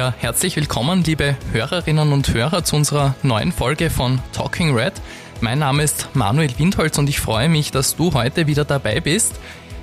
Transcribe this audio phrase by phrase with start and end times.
[0.00, 4.94] Ja, herzlich willkommen, liebe Hörerinnen und Hörer, zu unserer neuen Folge von Talking Red.
[5.42, 9.38] Mein Name ist Manuel Windholz und ich freue mich, dass du heute wieder dabei bist.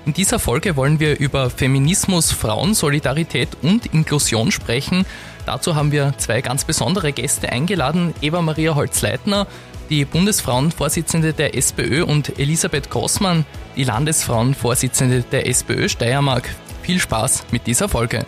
[0.07, 5.05] In dieser Folge wollen wir über Feminismus, Frauensolidarität und Inklusion sprechen.
[5.45, 8.15] Dazu haben wir zwei ganz besondere Gäste eingeladen.
[8.19, 9.45] Eva Maria Holz-Leitner,
[9.91, 13.45] die Bundesfrauenvorsitzende der SPÖ und Elisabeth Grossmann,
[13.75, 16.49] die Landesfrauenvorsitzende der SPÖ Steiermark.
[16.81, 18.25] Viel Spaß mit dieser Folge.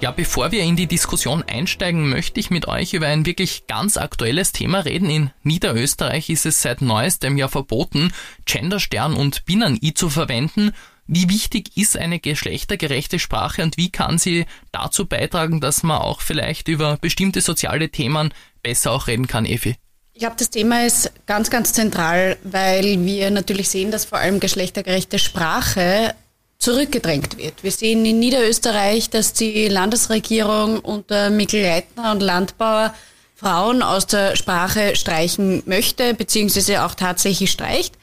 [0.00, 3.98] Ja, bevor wir in die Diskussion einsteigen, möchte ich mit euch über ein wirklich ganz
[3.98, 5.10] aktuelles Thema reden.
[5.10, 8.10] In Niederösterreich ist es seit neuestem Jahr verboten,
[8.46, 10.72] Genderstern und Binnen-I zu verwenden.
[11.06, 16.22] Wie wichtig ist eine geschlechtergerechte Sprache und wie kann sie dazu beitragen, dass man auch
[16.22, 19.76] vielleicht über bestimmte soziale Themen besser auch reden kann, Evi?
[20.14, 24.40] Ich glaube, das Thema ist ganz, ganz zentral, weil wir natürlich sehen, dass vor allem
[24.40, 26.14] geschlechtergerechte Sprache
[26.60, 27.64] zurückgedrängt wird.
[27.64, 32.94] Wir sehen in Niederösterreich, dass die Landesregierung unter Mikkel Leitner und Landbauer
[33.34, 37.94] Frauen aus der Sprache streichen möchte, beziehungsweise auch tatsächlich streicht.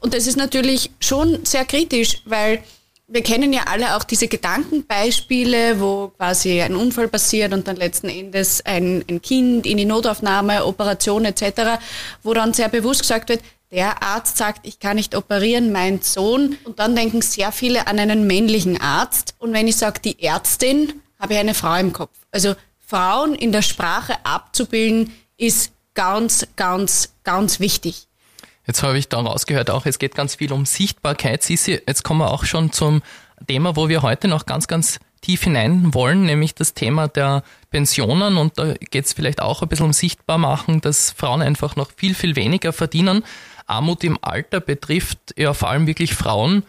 [0.00, 2.62] Und das ist natürlich schon sehr kritisch, weil
[3.08, 8.08] wir kennen ja alle auch diese Gedankenbeispiele, wo quasi ein Unfall passiert und dann letzten
[8.08, 11.80] Endes ein, ein Kind in die Notaufnahme, Operation etc.,
[12.22, 16.56] wo dann sehr bewusst gesagt wird, der Arzt sagt, ich kann nicht operieren, mein Sohn.
[16.64, 19.34] Und dann denken sehr viele an einen männlichen Arzt.
[19.38, 22.16] Und wenn ich sage, die Ärztin, habe ich eine Frau im Kopf.
[22.30, 28.06] Also Frauen in der Sprache abzubilden, ist ganz, ganz, ganz wichtig.
[28.66, 31.42] Jetzt habe ich da rausgehört auch, es geht ganz viel um Sichtbarkeit.
[31.42, 33.02] Sisi, jetzt kommen wir auch schon zum
[33.46, 38.36] Thema, wo wir heute noch ganz, ganz tief hinein wollen, nämlich das Thema der Pensionen.
[38.36, 41.90] Und da geht es vielleicht auch ein bisschen um sichtbar machen, dass Frauen einfach noch
[41.96, 43.24] viel, viel weniger verdienen.
[43.68, 46.64] Armut im Alter betrifft ja vor allem wirklich Frauen.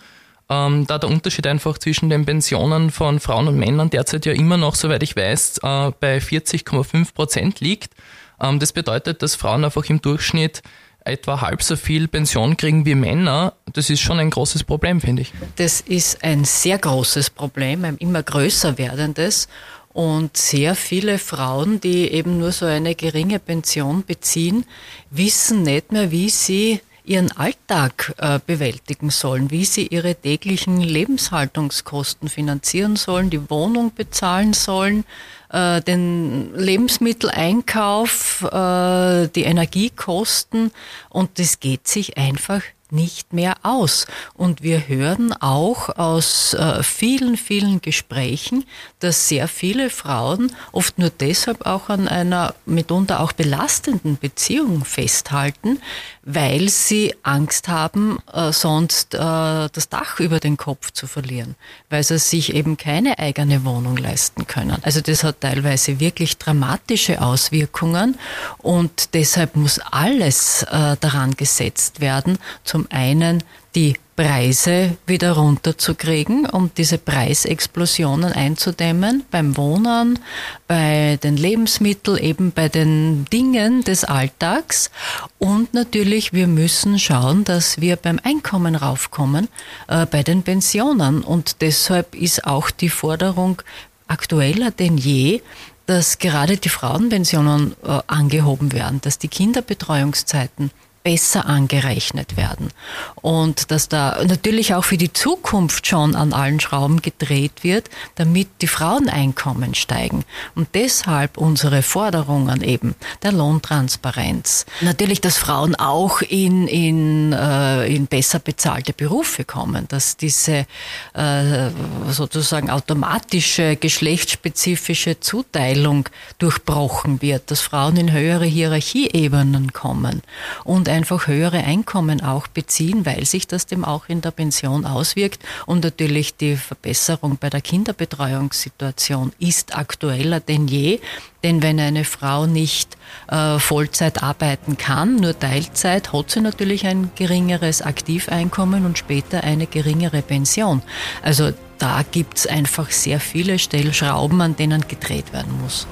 [0.52, 4.58] Ähm, da der Unterschied einfach zwischen den Pensionen von Frauen und Männern derzeit ja immer
[4.58, 7.94] noch, soweit ich weiß, äh, bei 40,5 Prozent liegt.
[8.42, 10.64] Ähm, das bedeutet, dass Frauen einfach im Durchschnitt
[11.06, 13.54] etwa halb so viel Pension kriegen wie Männer.
[13.74, 15.34] Das ist schon ein großes Problem, finde ich.
[15.56, 19.48] Das ist ein sehr großes Problem, ein immer größer werdendes.
[19.92, 24.66] Und sehr viele Frauen, die eben nur so eine geringe Pension beziehen,
[25.10, 32.30] wissen nicht mehr, wie sie ihren Alltag äh, bewältigen sollen, wie sie ihre täglichen Lebenshaltungskosten
[32.30, 35.06] finanzieren sollen, die Wohnung bezahlen sollen,
[35.52, 40.72] äh, den Lebensmitteleinkauf, äh, die Energiekosten.
[41.10, 42.62] Und das geht sich einfach
[42.92, 44.06] nicht mehr aus.
[44.34, 48.66] Und wir hören auch aus äh, vielen, vielen Gesprächen,
[49.00, 55.80] dass sehr viele Frauen oft nur deshalb auch an einer mitunter auch belastenden Beziehung festhalten,
[56.24, 61.56] weil sie Angst haben, äh, sonst äh, das Dach über den Kopf zu verlieren,
[61.90, 64.78] weil sie sich eben keine eigene Wohnung leisten können.
[64.84, 68.18] Also das hat teilweise wirklich dramatische Auswirkungen
[68.60, 73.44] und deshalb muss alles äh, daran gesetzt werden, zum einen
[73.76, 80.20] die Preise wieder runterzukriegen, um diese Preisexplosionen einzudämmen beim Wohnen,
[80.68, 84.92] bei den Lebensmitteln, eben bei den Dingen des Alltags.
[85.38, 89.48] Und natürlich, wir müssen schauen, dass wir beim Einkommen raufkommen,
[89.88, 91.24] äh, bei den Pensionen.
[91.24, 93.62] Und deshalb ist auch die Forderung
[94.10, 95.42] aktueller denn je,
[95.86, 100.72] dass gerade die Frauenpensionen äh, angehoben werden, dass die Kinderbetreuungszeiten
[101.04, 102.70] besser angerechnet werden.
[103.16, 108.48] Und dass da natürlich auch für die Zukunft schon an allen Schrauben gedreht wird, damit
[108.62, 110.24] die Fraueneinkommen steigen.
[110.56, 114.66] Und deshalb unsere Forderungen eben der Lohntransparenz.
[114.82, 120.66] Natürlich, dass Frauen auch in, in, äh, in besser bezahlte Berufe kommen, dass diese
[121.14, 121.70] äh,
[122.10, 126.10] sozusagen automatische geschlechtsspezifische Zuteilung
[126.40, 130.22] durchbrochen wird, dass Frauen in höhere Hierarchieebenen kommen
[130.64, 135.42] und einfach höhere Einkommen auch beziehen, weil sich das dem auch in der Pension auswirkt.
[135.66, 141.00] Und natürlich die Verbesserung bei der Kinderbetreuungssituation ist aktueller denn je.
[141.44, 142.98] Denn wenn eine Frau nicht
[143.30, 149.68] äh, Vollzeit arbeiten kann, nur Teilzeit, hat sie natürlich ein geringeres Aktiveinkommen und später eine
[149.68, 150.82] geringere Pension.
[151.22, 155.88] Also da gibt es einfach sehr viele Stellschrauben, an denen gedreht werden muss.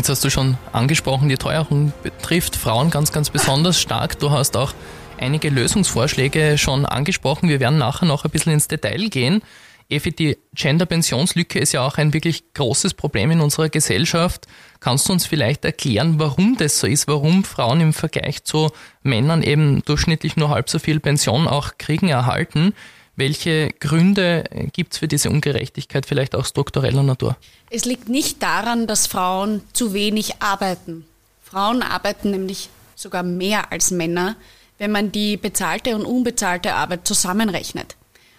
[0.00, 4.18] Jetzt hast du schon angesprochen, die Teuerung betrifft Frauen ganz, ganz besonders stark.
[4.18, 4.72] Du hast auch
[5.18, 7.50] einige Lösungsvorschläge schon angesprochen.
[7.50, 9.42] Wir werden nachher noch ein bisschen ins Detail gehen.
[9.90, 14.46] Evi, die Gender-Pensionslücke ist ja auch ein wirklich großes Problem in unserer Gesellschaft.
[14.80, 18.70] Kannst du uns vielleicht erklären, warum das so ist, warum Frauen im Vergleich zu
[19.02, 22.72] Männern eben durchschnittlich nur halb so viel Pension auch kriegen, erhalten?
[23.20, 27.36] Welche Gründe gibt es für diese Ungerechtigkeit, vielleicht auch struktureller Natur?
[27.68, 31.04] Es liegt nicht daran, dass Frauen zu wenig arbeiten.
[31.44, 34.36] Frauen arbeiten nämlich sogar mehr als Männer,
[34.78, 37.94] wenn man die bezahlte und unbezahlte Arbeit zusammenrechnet.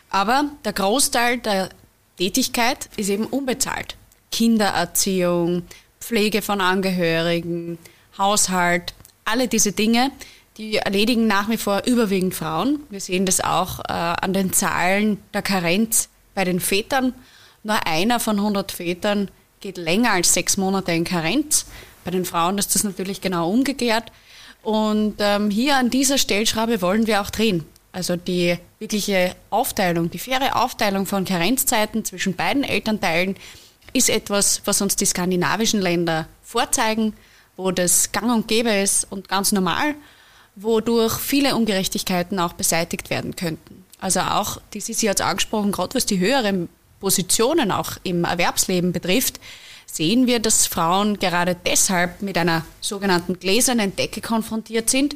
[0.10, 1.70] Aber der Großteil der
[2.18, 3.96] Tätigkeit ist eben unbezahlt.
[4.32, 5.62] Kindererziehung,
[6.00, 7.78] Pflege von Angehörigen,
[8.18, 8.96] Haushalt,
[9.26, 10.10] alle diese Dinge,
[10.58, 12.82] die erledigen nach wie vor überwiegend Frauen.
[12.90, 17.14] Wir sehen das auch äh, an den Zahlen der Karenz bei den Vätern.
[17.64, 21.66] Nur einer von 100 Vätern geht länger als sechs Monate in Karenz.
[22.04, 24.12] Bei den Frauen ist das natürlich genau umgekehrt.
[24.64, 27.66] Und ähm, hier an dieser Stellschraube wollen wir auch drehen.
[27.92, 33.36] Also die wirkliche Aufteilung, die faire Aufteilung von Karenzzeiten zwischen beiden Elternteilen
[33.94, 37.14] ist etwas, was uns die skandinavischen Länder vorzeigen,
[37.58, 39.96] wo das gang und gäbe ist und ganz normal,
[40.56, 43.86] wodurch viele Ungerechtigkeiten auch beseitigt werden könnten.
[44.00, 46.70] Also auch, die Sisi hat es angesprochen, gerade was die höheren
[47.00, 49.40] Positionen auch im Erwerbsleben betrifft,
[49.86, 55.16] sehen wir, dass Frauen gerade deshalb mit einer sogenannten gläsernen Decke konfrontiert sind,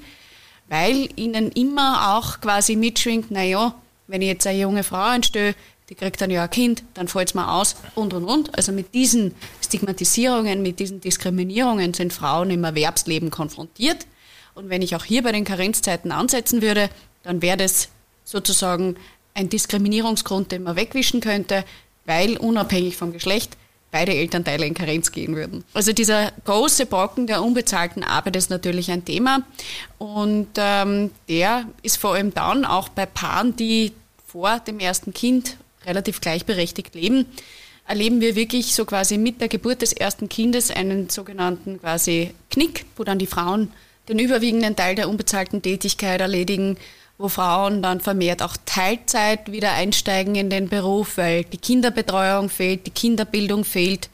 [0.68, 3.76] weil ihnen immer auch quasi mitschwingt, naja,
[4.08, 5.56] wenn ich jetzt eine junge Frau einstelle,
[5.90, 8.56] die kriegt dann ja ein Kind, dann fällt es mir aus und und und.
[8.58, 14.08] Also mit diesen Stigmatisierungen, mit diesen Diskriminierungen sind Frauen im Erwerbsleben konfrontiert.
[14.56, 16.90] Und wenn ich auch hier bei den Karenzzeiten ansetzen würde,
[17.24, 17.90] dann wäre das
[18.24, 18.96] sozusagen
[19.34, 21.66] ein Diskriminierungsgrund, den man wegwischen könnte,
[22.06, 23.58] weil unabhängig vom Geschlecht
[23.92, 25.64] beide Elternteile in Karenz gehen würden.
[25.74, 29.44] Also dieser große Brocken der unbezahlten Arbeit ist natürlich ein Thema
[29.98, 33.94] und ähm, der ist vor allem dann auch bei Paaren, die
[34.26, 37.26] vor dem ersten Kind relativ gleichberechtigt leben,
[37.88, 42.86] erleben wir wirklich so quasi mit der Geburt des ersten Kindes einen sogenannten quasi Knick,
[42.98, 43.72] wo dann die Frauen
[44.08, 46.78] den überwiegenden Teil der unbezahlten Tätigkeit erledigen
[47.18, 52.86] wo Frauen dann vermehrt auch Teilzeit wieder einsteigen in den Beruf, weil die Kinderbetreuung fehlt,
[52.86, 54.10] die Kinderbildung fehlt.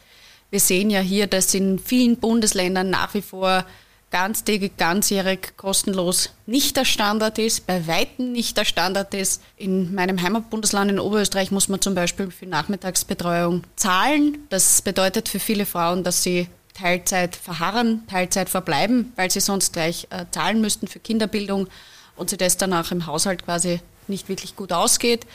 [0.52, 3.66] Wir sehen ja hier, dass in vielen Bundesländern nach wie vor
[4.12, 9.42] ganztägig, ganzjährig kostenlos nicht der Standard ist, bei Weitem nicht der Standard ist.
[9.56, 14.40] In meinem Heimatbundesland in Oberösterreich muss man zum Beispiel für Nachmittagsbetreuung zahlen.
[14.50, 20.08] Das bedeutet für viele Frauen, dass sie Teilzeit verharren, Teilzeit verbleiben, weil sie sonst gleich
[20.10, 21.68] äh, zahlen müssten für Kinderbildung
[22.16, 25.26] und sich das danach im Haushalt quasi nicht wirklich gut ausgeht.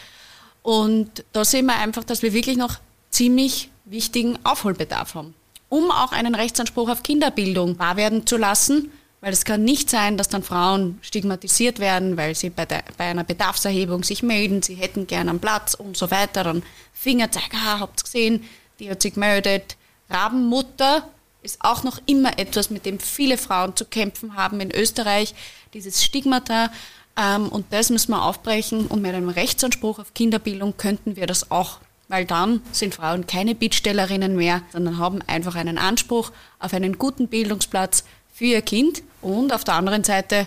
[0.62, 2.76] Und da sehen wir einfach, dass wir wirklich noch
[3.10, 5.34] ziemlich wichtigen Aufholbedarf haben,
[5.68, 8.90] um auch einen Rechtsanspruch auf Kinderbildung wahr werden zu lassen,
[9.20, 13.04] weil es kann nicht sein, dass dann Frauen stigmatisiert werden, weil sie bei, der, bei
[13.04, 16.62] einer Bedarfserhebung sich melden, sie hätten gern einen Platz und so weiter, dann
[16.92, 18.44] Finger zeigen, ah, habt gesehen,
[18.78, 19.76] die hat sich gemeldet.
[20.10, 21.08] Rabenmutter
[21.42, 25.34] ist auch noch immer etwas, mit dem viele Frauen zu kämpfen haben in Österreich,
[25.74, 26.70] dieses Stigmata.
[27.16, 31.50] Ähm, und das müssen wir aufbrechen und mit einem Rechtsanspruch auf Kinderbildung könnten wir das
[31.50, 31.78] auch.
[32.08, 37.28] Weil dann sind Frauen keine Bittstellerinnen mehr, sondern haben einfach einen Anspruch auf einen guten
[37.28, 39.02] Bildungsplatz für ihr Kind.
[39.22, 40.46] Und auf der anderen Seite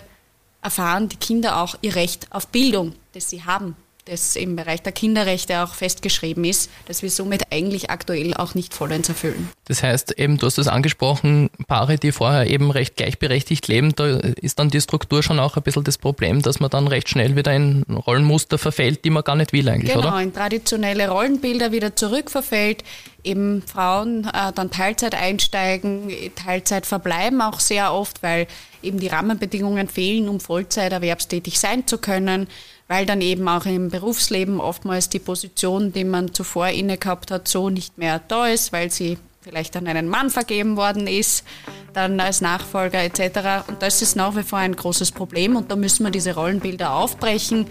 [0.62, 3.76] erfahren die Kinder auch ihr Recht auf Bildung, das sie haben
[4.10, 8.74] das im Bereich der Kinderrechte auch festgeschrieben ist, dass wir somit eigentlich aktuell auch nicht
[8.74, 9.48] vollends erfüllen.
[9.66, 14.18] Das heißt, eben, du hast es angesprochen, Paare, die vorher eben recht gleichberechtigt leben, da
[14.18, 17.36] ist dann die Struktur schon auch ein bisschen das Problem, dass man dann recht schnell
[17.36, 20.10] wieder in Rollenmuster verfällt, die man gar nicht will eigentlich, genau, oder?
[20.10, 22.82] Genau, in traditionelle Rollenbilder wieder zurückverfällt,
[23.22, 28.46] eben Frauen äh, dann Teilzeit einsteigen, Teilzeit verbleiben auch sehr oft, weil
[28.82, 32.48] eben die Rahmenbedingungen fehlen, um Vollzeit erwerbstätig sein zu können
[32.90, 37.46] weil dann eben auch im Berufsleben oftmals die Position, die man zuvor inne gehabt hat,
[37.46, 41.44] so nicht mehr da ist, weil sie vielleicht an einen Mann vergeben worden ist,
[41.92, 43.68] dann als Nachfolger etc.
[43.68, 46.92] Und das ist nach wie vor ein großes Problem und da müssen wir diese Rollenbilder
[46.92, 47.68] aufbrechen.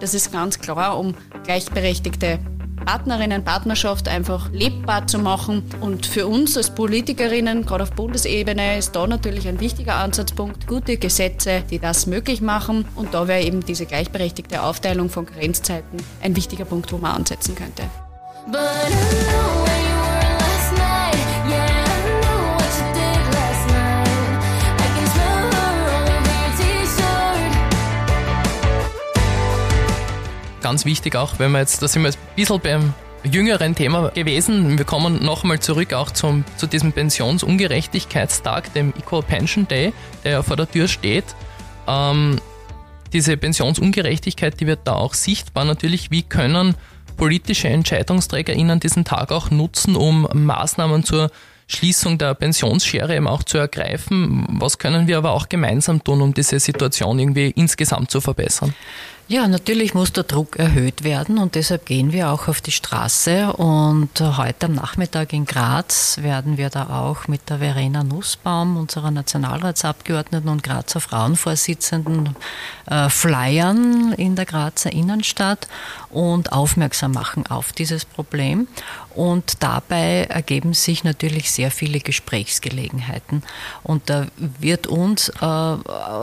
[0.00, 1.14] Das ist ganz klar, um
[1.44, 2.38] gleichberechtigte
[2.84, 5.64] Partnerinnen, Partnerschaft einfach lebbar zu machen.
[5.80, 10.96] Und für uns als Politikerinnen, gerade auf Bundesebene, ist da natürlich ein wichtiger Ansatzpunkt, gute
[10.96, 12.86] Gesetze, die das möglich machen.
[12.94, 17.54] Und da wäre eben diese gleichberechtigte Aufteilung von Grenzzeiten ein wichtiger Punkt, wo man ansetzen
[17.54, 17.84] könnte.
[30.62, 34.08] Ganz wichtig auch, wenn wir jetzt, da sind wir jetzt ein bisschen beim jüngeren Thema
[34.10, 34.78] gewesen.
[34.78, 39.92] Wir kommen nochmal zurück auch zum, zu diesem Pensionsungerechtigkeitstag, dem Equal Pension Day,
[40.24, 41.24] der ja vor der Tür steht.
[41.86, 42.40] Ähm,
[43.12, 46.10] diese Pensionsungerechtigkeit, die wird da auch sichtbar natürlich.
[46.10, 46.74] Wie können
[47.16, 51.30] politische EntscheidungsträgerInnen diesen Tag auch nutzen, um Maßnahmen zur
[51.68, 54.46] Schließung der Pensionsschere eben auch zu ergreifen.
[54.60, 58.74] Was können wir aber auch gemeinsam tun, um diese Situation irgendwie insgesamt zu verbessern?
[59.28, 63.52] Ja, natürlich muss der Druck erhöht werden und deshalb gehen wir auch auf die Straße.
[63.54, 69.10] Und heute am Nachmittag in Graz werden wir da auch mit der Verena Nussbaum, unserer
[69.10, 72.36] Nationalratsabgeordneten und Grazer Frauenvorsitzenden,
[72.86, 75.68] äh, flyern in der Grazer Innenstadt
[76.10, 78.66] und aufmerksam machen auf dieses Problem.
[79.14, 83.42] Und dabei ergeben sich natürlich sehr viele Gesprächsgelegenheiten.
[83.82, 85.76] Und da wird uns äh,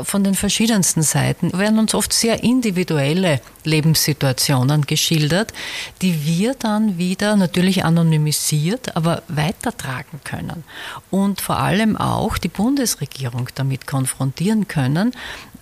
[0.03, 5.53] von den verschiedensten Seiten, werden uns oft sehr individuelle Lebenssituationen geschildert,
[6.01, 10.63] die wir dann wieder natürlich anonymisiert, aber weitertragen können.
[11.11, 15.13] Und vor allem auch die Bundesregierung damit konfrontieren können,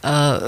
[0.03, 0.39] äh,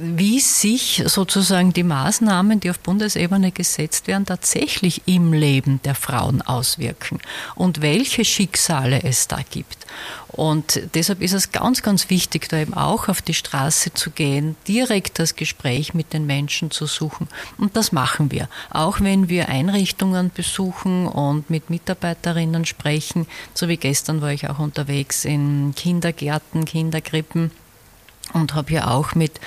[0.00, 6.42] wie sich sozusagen die Maßnahmen, die auf Bundesebene gesetzt werden, tatsächlich im Leben der Frauen
[6.42, 7.20] auswirken
[7.56, 9.86] und welche Schicksale es da gibt.
[10.28, 14.56] Und deshalb ist es ganz, ganz wichtig, da eben auch auf die Straße zu gehen,
[14.66, 17.28] direkt das Gespräch mit den Menschen zu suchen.
[17.58, 18.48] Und das machen wir.
[18.70, 24.58] Auch wenn wir Einrichtungen besuchen und mit Mitarbeiterinnen sprechen, so wie gestern war ich auch
[24.58, 27.50] unterwegs in Kindergärten, Kinderkrippen
[28.32, 29.40] und habe hier auch mit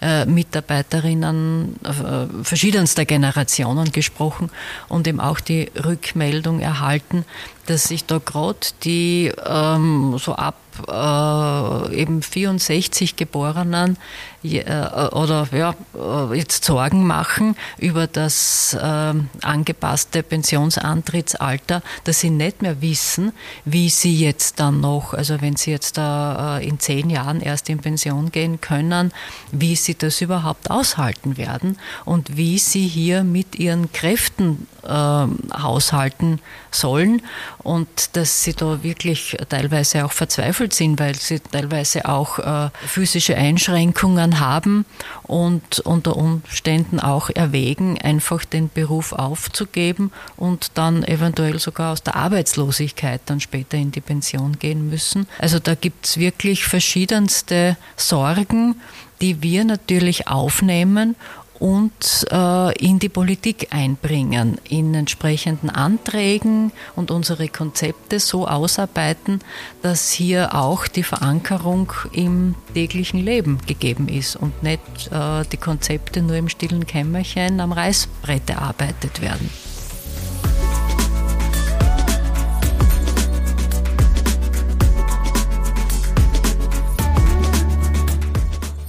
[0.00, 4.50] äh, Mitarbeiterinnen äh, verschiedenster Generationen gesprochen
[4.88, 7.24] und eben auch die Rückmeldung erhalten,
[7.66, 10.56] dass sich da gerade die ähm, so ab
[10.88, 13.96] äh, eben 64 Geborenen
[14.44, 22.62] äh, oder ja, äh, jetzt Sorgen machen über das äh, angepasste Pensionsantrittsalter, dass sie nicht
[22.62, 23.32] mehr wissen,
[23.64, 27.78] wie sie jetzt dann noch, also wenn sie jetzt äh, in zehn Jahren erst in
[27.78, 29.12] Pension gehen können,
[29.50, 36.40] wie sie das überhaupt aushalten werden und wie sie hier mit ihren Kräften äh, haushalten
[36.70, 37.22] sollen
[37.58, 43.36] und dass sie da wirklich teilweise auch verzweifelt sind, weil sie teilweise auch äh, physische
[43.36, 44.84] Einschränkungen haben
[45.22, 52.16] und unter Umständen auch erwägen, einfach den Beruf aufzugeben und dann eventuell sogar aus der
[52.16, 55.26] Arbeitslosigkeit dann später in die Pension gehen müssen.
[55.38, 58.76] Also da gibt es wirklich verschiedenste Sorgen,
[59.20, 61.14] die wir natürlich aufnehmen
[61.62, 69.38] und äh, in die Politik einbringen, in entsprechenden Anträgen und unsere Konzepte so ausarbeiten,
[69.80, 74.80] dass hier auch die Verankerung im täglichen Leben gegeben ist und nicht
[75.12, 79.48] äh, die Konzepte nur im stillen Kämmerchen am Reißbrett erarbeitet werden.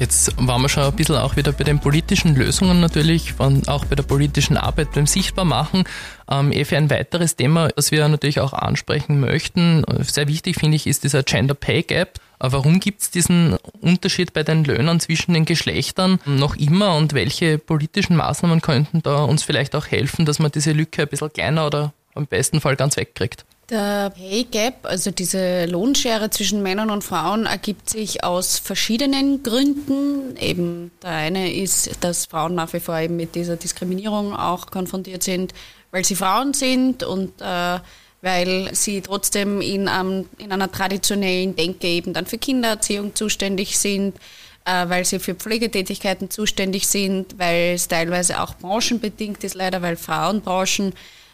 [0.03, 3.95] Jetzt waren wir schon ein bisschen auch wieder bei den politischen Lösungen natürlich, auch bei
[3.95, 5.86] der politischen Arbeit beim Sichtbarmachen.
[6.29, 10.75] Ähm, eh für ein weiteres Thema, das wir natürlich auch ansprechen möchten, sehr wichtig finde
[10.75, 12.19] ich, ist dieser Gender Pay Gap.
[12.41, 17.13] Äh, warum gibt es diesen Unterschied bei den Löhnen zwischen den Geschlechtern noch immer und
[17.13, 21.31] welche politischen Maßnahmen könnten da uns vielleicht auch helfen, dass man diese Lücke ein bisschen
[21.31, 23.45] kleiner oder im besten Fall ganz wegkriegt?
[23.70, 30.36] Der Pay Gap, also diese Lohnschere zwischen Männern und Frauen, ergibt sich aus verschiedenen Gründen.
[30.38, 35.24] Eben der eine ist, dass Frauen nach wie vor eben mit dieser Diskriminierung auch konfrontiert
[35.24, 35.53] sind,
[35.91, 37.79] weil sie Frauen sind und äh,
[38.22, 44.17] weil sie trotzdem in, ähm, in einer traditionellen Denke eben dann für Kindererziehung zuständig sind,
[44.65, 49.96] äh, weil sie für Pflegetätigkeiten zuständig sind, weil es teilweise auch branchenbedingt ist, leider weil
[49.96, 50.93] Frauenbranchen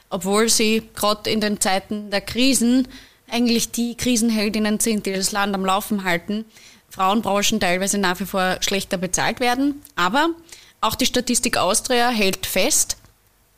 [0.09, 2.87] obwohl sie gerade in den Zeiten der Krisen
[3.29, 6.45] eigentlich die Krisenheldinnen sind, die das Land am Laufen halten,
[6.89, 9.81] Frauenbranchen teilweise nach wie vor schlechter bezahlt werden.
[9.95, 10.29] Aber
[10.81, 12.97] auch die Statistik Austria hält fest,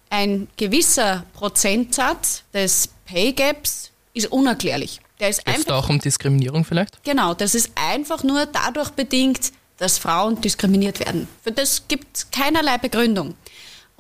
[0.09, 4.99] ein gewisser Prozentsatz des Pay Gaps ist unerklärlich.
[5.19, 7.01] Der ist Geht einfach, auch um Diskriminierung vielleicht?
[7.03, 11.27] Genau, das ist einfach nur dadurch bedingt, dass Frauen diskriminiert werden.
[11.43, 13.35] Für das gibt es keinerlei Begründung.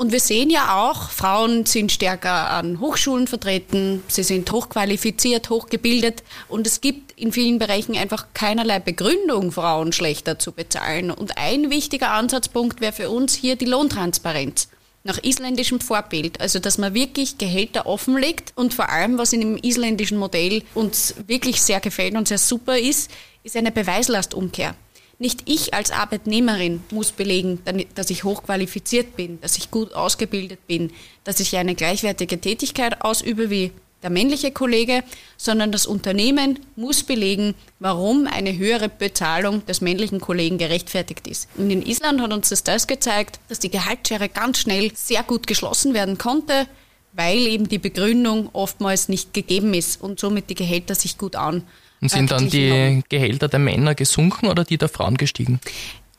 [0.01, 6.23] Und wir sehen ja auch, Frauen sind stärker an Hochschulen vertreten, sie sind hochqualifiziert, hochgebildet
[6.47, 11.11] und es gibt in vielen Bereichen einfach keinerlei Begründung, Frauen schlechter zu bezahlen.
[11.11, 14.69] Und ein wichtiger Ansatzpunkt wäre für uns hier die Lohntransparenz
[15.03, 16.41] nach isländischem Vorbild.
[16.41, 21.13] Also, dass man wirklich Gehälter offenlegt und vor allem, was in dem isländischen Modell uns
[21.27, 23.11] wirklich sehr gefällt und sehr super ist,
[23.43, 24.73] ist eine Beweislastumkehr.
[25.21, 27.59] Nicht ich als Arbeitnehmerin muss belegen,
[27.93, 30.91] dass ich hochqualifiziert bin, dass ich gut ausgebildet bin,
[31.23, 35.03] dass ich eine gleichwertige Tätigkeit ausübe wie der männliche Kollege,
[35.37, 41.47] sondern das Unternehmen muss belegen, warum eine höhere Bezahlung des männlichen Kollegen gerechtfertigt ist.
[41.55, 45.45] Und in Island hat uns das, das gezeigt, dass die Gehaltsschere ganz schnell sehr gut
[45.45, 46.65] geschlossen werden konnte,
[47.13, 51.61] weil eben die Begründung oftmals nicht gegeben ist und somit die Gehälter sich gut an.
[52.01, 55.59] Und sind dann die Gehälter der Männer gesunken oder die der Frauen gestiegen?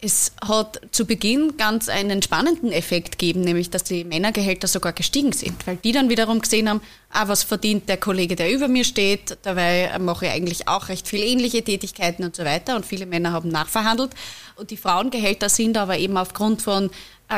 [0.04, 5.32] Es hat zu Beginn ganz einen spannenden Effekt gegeben, nämlich dass die Männergehälter sogar gestiegen
[5.32, 8.82] sind, weil die dann wiederum gesehen haben, ah, was verdient der Kollege, der über mir
[8.82, 13.06] steht, dabei mache ich eigentlich auch recht viele ähnliche Tätigkeiten und so weiter und viele
[13.06, 14.10] Männer haben nachverhandelt
[14.56, 16.90] und die Frauengehälter sind aber eben aufgrund von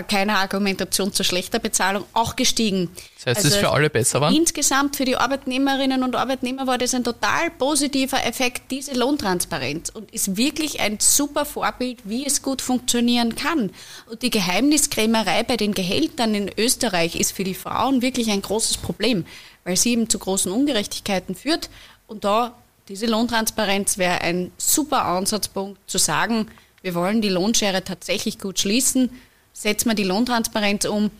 [0.02, 2.90] keine Argumentation zur schlechter Bezahlung auch gestiegen.
[3.16, 4.32] Das heißt, also es ist für alle besser war?
[4.32, 10.10] Insgesamt für die Arbeitnehmerinnen und Arbeitnehmer war das ein total positiver Effekt, diese Lohntransparenz und
[10.12, 13.70] ist wirklich ein super Vorbild, wie es gut funktionieren kann.
[14.10, 18.78] Und die Geheimniskrämerei bei den Gehältern in Österreich ist für die Frauen wirklich ein großes
[18.78, 19.24] Problem,
[19.64, 21.70] weil sie eben zu großen Ungerechtigkeiten führt
[22.06, 22.54] und da
[22.88, 26.48] diese Lohntransparenz wäre ein super Ansatzpunkt zu sagen,
[26.82, 29.08] wir wollen die Lohnschere tatsächlich gut schließen
[29.54, 31.10] setzen wir die Lohntransparenz um.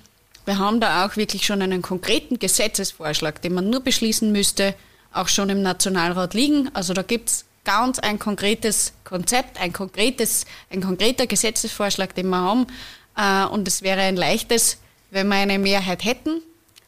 [0.44, 4.74] Wir haben da auch wirklich schon einen konkreten Gesetzesvorschlag, den man nur beschließen müsste,
[5.12, 6.68] auch schon im Nationalrat liegen.
[6.74, 12.36] Also da gibt es ganz ein konkretes Konzept, ein, konkretes, ein konkreter Gesetzesvorschlag, den wir
[12.36, 12.66] haben.
[13.16, 14.78] Äh, und es wäre ein leichtes,
[15.10, 16.42] wenn wir eine Mehrheit hätten.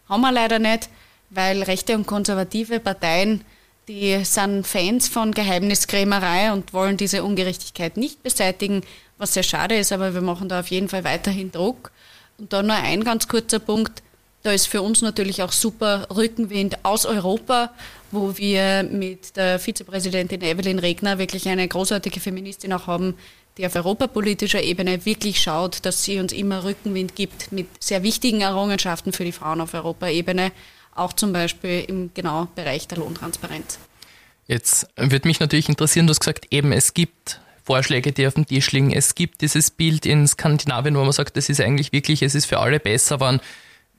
[0.08, 0.90] Haben wir leider nicht,
[1.30, 3.42] weil rechte und konservative Parteien,
[3.88, 8.82] die sind Fans von Geheimniskrämerei und wollen diese Ungerechtigkeit nicht beseitigen
[9.18, 11.90] was sehr schade ist, aber wir machen da auf jeden Fall weiterhin Druck.
[12.38, 14.02] Und dann nur ein ganz kurzer Punkt.
[14.42, 17.70] Da ist für uns natürlich auch super Rückenwind aus Europa,
[18.12, 23.14] wo wir mit der Vizepräsidentin Evelyn Regner wirklich eine großartige Feministin auch haben,
[23.56, 28.42] die auf europapolitischer Ebene wirklich schaut, dass sie uns immer Rückenwind gibt mit sehr wichtigen
[28.42, 30.52] Errungenschaften für die Frauen auf Europaebene,
[30.96, 33.78] auch zum Beispiel im genau Bereich der Lohntransparenz.
[34.46, 38.46] Jetzt würde mich natürlich interessieren, du hast gesagt, eben es gibt Vorschläge, die auf dem
[38.46, 38.92] Tisch liegen.
[38.92, 42.46] Es gibt dieses Bild in Skandinavien, wo man sagt, das ist eigentlich wirklich, es ist
[42.46, 43.40] für alle besser geworden.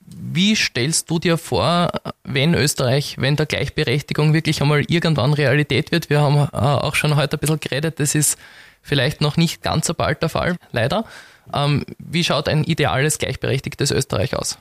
[0.06, 1.92] Wie stellst du dir vor,
[2.24, 6.08] wenn Österreich, wenn der Gleichberechtigung wirklich einmal irgendwann Realität wird?
[6.08, 8.38] Wir haben äh, auch schon heute ein bisschen geredet, das ist
[8.80, 11.04] vielleicht noch nicht ganz so bald der Fall, leider.
[11.52, 14.58] Ähm, wie schaut ein ideales gleichberechtigtes Österreich aus?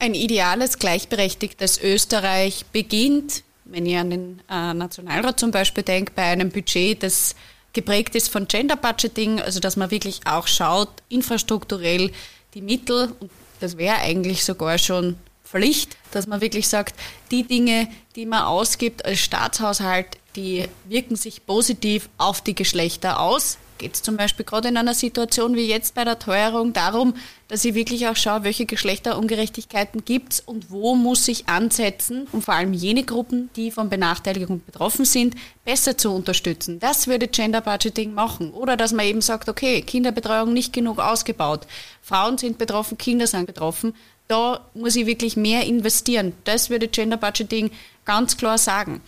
[0.00, 6.22] Ein ideales gleichberechtigtes Österreich beginnt, wenn ich an den äh, Nationalrat zum Beispiel denke, bei
[6.22, 7.34] einem Budget, das
[7.74, 12.12] geprägt ist von Gender Budgeting, also dass man wirklich auch schaut, infrastrukturell
[12.54, 16.94] die Mittel, und das wäre eigentlich sogar schon Pflicht, dass man wirklich sagt,
[17.30, 17.86] die Dinge,
[18.16, 24.02] die man ausgibt als Staatshaushalt, die wirken sich positiv auf die Geschlechter aus geht es
[24.02, 27.14] zum Beispiel gerade in einer Situation wie jetzt bei der Teuerung darum,
[27.48, 32.42] dass ich wirklich auch schaue, welche Geschlechterungerechtigkeiten gibt es und wo muss ich ansetzen, um
[32.42, 36.78] vor allem jene Gruppen, die von Benachteiligung betroffen sind, besser zu unterstützen.
[36.78, 38.52] Das würde Gender Budgeting machen.
[38.52, 41.66] Oder dass man eben sagt, okay, Kinderbetreuung nicht genug ausgebaut,
[42.02, 43.94] Frauen sind betroffen, Kinder sind betroffen.
[44.28, 46.34] Da muss ich wirklich mehr investieren.
[46.44, 47.70] Das würde Gender Budgeting
[48.04, 49.00] ganz klar sagen.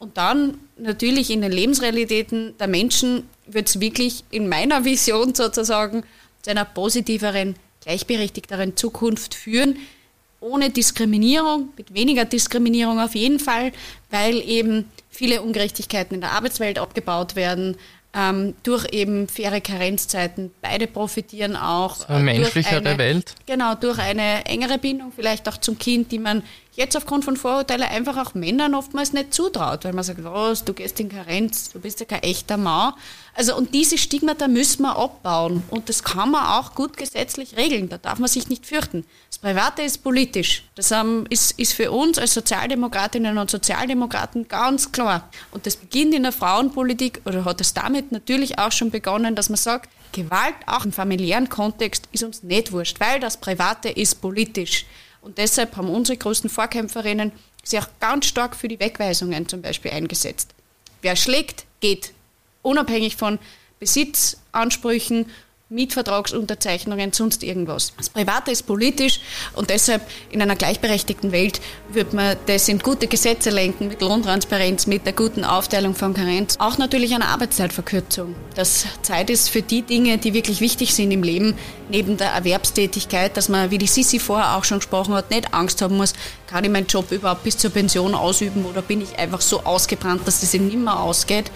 [0.00, 6.04] Und dann natürlich in den Lebensrealitäten der Menschen wird es wirklich in meiner Vision sozusagen
[6.40, 9.76] zu einer positiveren, gleichberechtigteren Zukunft führen,
[10.40, 13.72] ohne Diskriminierung, mit weniger Diskriminierung auf jeden Fall,
[14.10, 17.76] weil eben viele Ungerechtigkeiten in der Arbeitswelt abgebaut werden,
[18.14, 20.50] ähm, durch eben faire Karenzzeiten.
[20.62, 21.96] Beide profitieren auch.
[21.96, 23.34] So eine menschlichere Welt.
[23.44, 26.42] Genau, durch eine engere Bindung vielleicht auch zum Kind, die man
[26.74, 30.72] jetzt aufgrund von Vorurteilen einfach auch Männern oftmals nicht zutraut, weil man sagt, was, du
[30.72, 32.94] gehst in Karenz, du bist ja kein echter Mann.
[33.34, 37.88] Also und diese Stigmata müssen wir abbauen und das kann man auch gut gesetzlich regeln,
[37.88, 39.04] da darf man sich nicht fürchten.
[39.28, 44.92] Das Private ist politisch, das ähm, ist, ist für uns als Sozialdemokratinnen und Sozialdemokraten ganz
[44.92, 45.28] klar.
[45.52, 49.48] Und das beginnt in der Frauenpolitik oder hat es damit natürlich auch schon begonnen, dass
[49.48, 54.20] man sagt, Gewalt auch im familiären Kontext ist uns nicht wurscht, weil das Private ist
[54.20, 54.86] politisch.
[55.22, 59.90] Und deshalb haben unsere größten Vorkämpferinnen sich auch ganz stark für die Wegweisungen zum Beispiel
[59.90, 60.54] eingesetzt.
[61.02, 62.12] Wer schlägt, geht.
[62.62, 63.38] Unabhängig von
[63.78, 65.26] Besitzansprüchen
[65.70, 67.92] Mietvertragsunterzeichnungen, sonst irgendwas.
[67.96, 69.20] Das Private ist politisch
[69.54, 71.60] und deshalb in einer gleichberechtigten Welt
[71.92, 76.56] wird man das in gute Gesetze lenken, mit Lohntransparenz, mit der guten Aufteilung von Karenz.
[76.58, 78.34] Auch natürlich eine Arbeitszeitverkürzung.
[78.56, 81.54] Dass Zeit ist für die Dinge, die wirklich wichtig sind im Leben,
[81.88, 85.82] neben der Erwerbstätigkeit, dass man, wie die Sissi vorher auch schon gesprochen hat, nicht Angst
[85.82, 86.14] haben muss,
[86.48, 90.26] kann ich meinen Job überhaupt bis zur Pension ausüben oder bin ich einfach so ausgebrannt,
[90.26, 91.52] dass es ihm nimmer ausgeht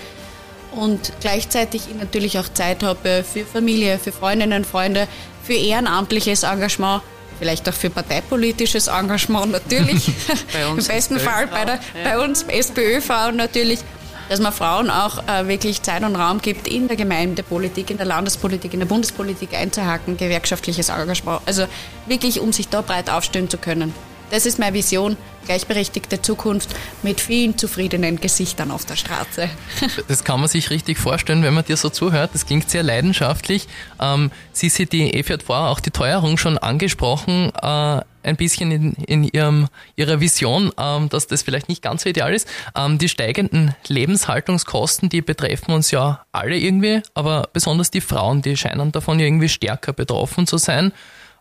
[0.77, 5.09] und gleichzeitig natürlich auch Zeit habe für Familie, für Freundinnen, Freunde,
[5.43, 7.03] für ehrenamtliches Engagement,
[7.39, 10.09] vielleicht auch für parteipolitisches Engagement natürlich.
[10.71, 13.81] Im besten Fall bei, der, bei uns SPÖ-Frauen natürlich
[14.29, 18.07] dass man Frauen auch äh, wirklich Zeit und Raum gibt, in der Gemeindepolitik, in der
[18.07, 21.43] Landespolitik, in der Bundespolitik einzuhaken, gewerkschaftliches Engagement.
[21.47, 21.67] Also
[22.07, 23.93] wirklich, um sich da breit aufstellen zu können.
[24.31, 29.49] Das ist meine Vision, gleichberechtigte Zukunft mit vielen zufriedenen Gesichtern auf der Straße.
[30.09, 32.31] Das kann man sich richtig vorstellen, wenn man dir so zuhört.
[32.35, 33.69] Das klingt sehr leidenschaftlich.
[34.01, 38.93] Ähm, Sisi, die Evi hat vorher auch die Teuerung schon angesprochen, äh, ein bisschen in,
[38.95, 42.49] in ihrem, ihrer Vision, ähm, dass das vielleicht nicht ganz so ideal ist.
[42.77, 48.57] Ähm, die steigenden Lebenshaltungskosten, die betreffen uns ja alle irgendwie, aber besonders die Frauen, die
[48.57, 50.93] scheinen davon irgendwie stärker betroffen zu sein.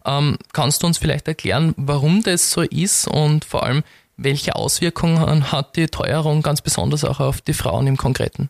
[0.06, 3.84] Ähm, kannst du uns vielleicht erklären, warum das so ist und vor allem,
[4.18, 8.50] welche Auswirkungen hat die Teuerung ganz besonders auch auf die Frauen im Konkreten?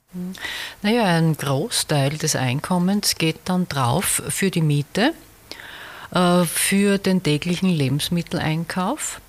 [0.81, 5.13] Naja, ein Großteil des Einkommens geht dann drauf für die Miete,
[6.11, 9.21] äh, für den täglichen Lebensmitteleinkauf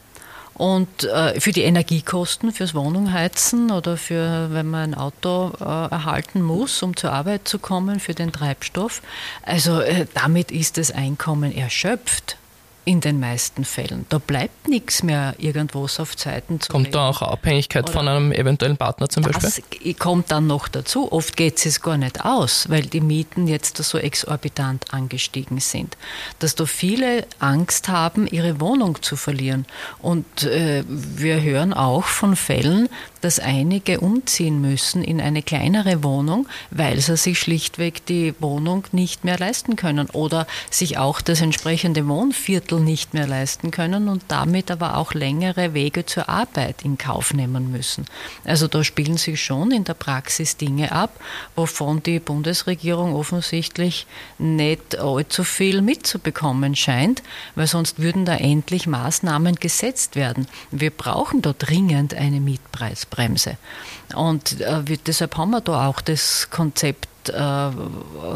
[0.54, 6.42] und äh, für die Energiekosten, fürs Wohnungheizen oder für, wenn man ein Auto äh, erhalten
[6.42, 9.02] muss, um zur Arbeit zu kommen, für den Treibstoff.
[9.42, 12.36] Also äh, damit ist das Einkommen erschöpft
[12.84, 14.06] in den meisten Fällen.
[14.08, 18.32] Da bleibt nichts mehr irgendwo auf Zeiten zu Kommt da auch Abhängigkeit Oder von einem
[18.32, 19.50] eventuellen Partner zum Beispiel?
[19.82, 21.10] Das kommt dann noch dazu.
[21.10, 25.96] Oft geht es gar nicht aus, weil die Mieten jetzt so exorbitant angestiegen sind.
[26.38, 29.66] Dass da viele Angst haben, ihre Wohnung zu verlieren.
[30.00, 32.88] Und äh, wir hören auch von Fällen,
[33.24, 39.24] dass einige umziehen müssen in eine kleinere Wohnung, weil sie sich schlichtweg die Wohnung nicht
[39.24, 44.70] mehr leisten können oder sich auch das entsprechende Wohnviertel nicht mehr leisten können und damit
[44.70, 48.04] aber auch längere Wege zur Arbeit in Kauf nehmen müssen.
[48.44, 51.18] Also da spielen sich schon in der Praxis Dinge ab,
[51.56, 54.06] wovon die Bundesregierung offensichtlich
[54.36, 57.22] nicht allzu viel mitzubekommen scheint,
[57.54, 60.46] weil sonst würden da endlich Maßnahmen gesetzt werden.
[60.70, 63.13] Wir brauchen da dringend eine Mietpreisbremse.
[63.14, 63.56] Notbremse.
[64.14, 67.70] Und äh, deshalb haben wir da auch das Konzept äh,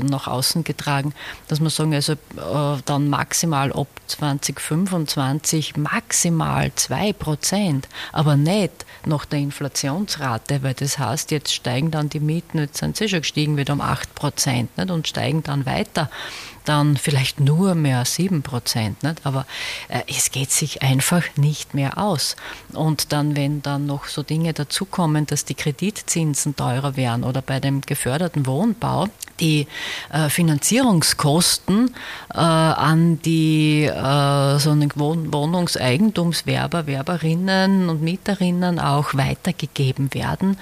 [0.03, 1.13] nach außen getragen,
[1.49, 9.25] dass wir sagen, also äh, dann maximal ab 2025 maximal 2 Prozent, aber nicht nach
[9.25, 13.57] der Inflationsrate, weil das heißt, jetzt steigen dann die Mieten, jetzt sind sie schon gestiegen
[13.57, 16.11] wieder um 8 Prozent und steigen dann weiter
[16.69, 18.99] dann vielleicht nur mehr 7 Prozent.
[19.25, 19.47] Aber
[19.89, 22.37] äh, es geht sich einfach nicht mehr aus.
[22.73, 27.59] Und dann, wenn dann noch so Dinge dazukommen, dass die Kreditzinsen teurer werden oder bei
[27.59, 28.47] dem geförderten
[28.79, 29.09] Wohnbau
[29.41, 29.67] die
[30.13, 31.95] äh, Finanzierungskosten
[32.35, 40.59] äh, an die äh, so Wohnungseigentumswerber, Werberinnen und Mieterinnen auch weitergegeben werden,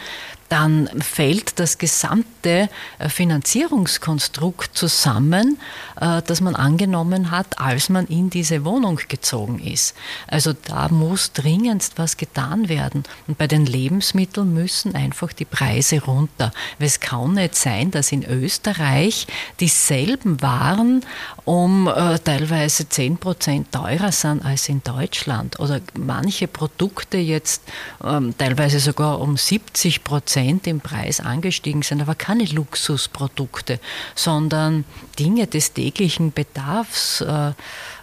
[0.49, 5.59] dann fällt das gesamte äh, Finanzierungskonstrukt zusammen,
[6.01, 9.95] äh, das man angenommen hat, als man in diese Wohnung gezogen ist.
[10.27, 13.05] Also da muss dringendst was getan werden.
[13.27, 16.53] Und bei den Lebensmitteln müssen einfach die Preise runter.
[16.79, 19.27] Es kann nicht sein, dass in Österreich
[19.61, 21.05] dieselben Waren
[21.47, 25.61] um äh, teilweise 10 Prozent teurer sind als in Deutschland.
[25.61, 27.63] Oder manche Produkte jetzt
[28.05, 33.79] ähm, teilweise sogar um 70 Prozent im Preis angestiegen sind, aber keine Luxusprodukte,
[34.17, 34.85] sondern
[35.21, 37.21] Dinge des täglichen Bedarfs.
[37.21, 37.53] Äh,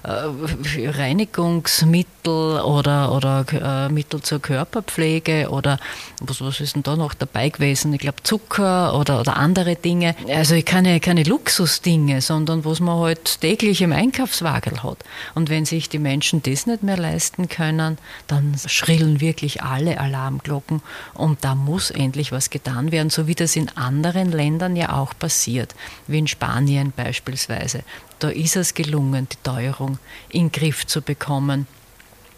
[0.05, 5.79] Reinigungsmittel oder, oder äh, Mittel zur Körperpflege oder
[6.19, 7.93] was, was ist denn da noch dabei gewesen?
[7.93, 10.13] Ich glaube Zucker oder, oder andere Dinge.
[10.27, 14.97] Also keine, keine Luxusdinge, sondern was man halt täglich im Einkaufswagel hat.
[15.35, 20.81] Und wenn sich die Menschen das nicht mehr leisten können, dann schrillen wirklich alle Alarmglocken
[21.13, 25.13] und da muss endlich was getan werden, so wie das in anderen Ländern ja auch
[25.17, 25.73] passiert,
[26.07, 27.83] wie in Spanien beispielsweise
[28.23, 31.67] da ist es gelungen, die Teuerung in den Griff zu bekommen